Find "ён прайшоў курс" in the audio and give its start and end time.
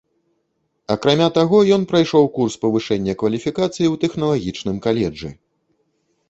1.75-2.55